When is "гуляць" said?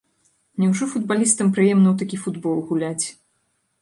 2.71-3.05